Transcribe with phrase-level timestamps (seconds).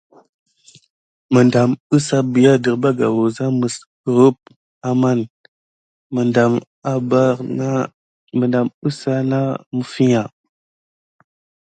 [1.33, 3.45] Medam əza bià derbaka wuza
[4.01, 4.37] kurump
[4.89, 5.29] amanz
[6.15, 6.53] medam
[6.91, 7.35] a bar
[9.31, 9.39] na
[9.75, 10.23] mifiya.